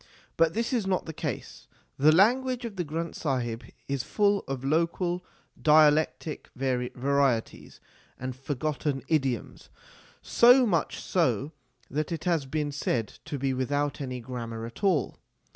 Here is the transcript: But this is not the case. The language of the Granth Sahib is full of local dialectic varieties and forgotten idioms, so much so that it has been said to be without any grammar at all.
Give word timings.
But 0.35 0.55
this 0.55 0.73
is 0.73 0.87
not 0.87 1.05
the 1.05 1.13
case. 1.13 1.67
The 1.99 2.11
language 2.11 2.65
of 2.65 2.75
the 2.75 2.83
Granth 2.83 3.13
Sahib 3.13 3.63
is 3.87 4.01
full 4.01 4.43
of 4.47 4.63
local 4.63 5.23
dialectic 5.61 6.49
varieties 6.55 7.79
and 8.17 8.35
forgotten 8.35 9.03
idioms, 9.09 9.69
so 10.23 10.65
much 10.65 10.99
so 10.99 11.51
that 11.91 12.11
it 12.11 12.23
has 12.23 12.47
been 12.47 12.71
said 12.71 13.09
to 13.25 13.37
be 13.37 13.53
without 13.53 14.01
any 14.01 14.19
grammar 14.21 14.65
at 14.65 14.83
all. 14.83 15.19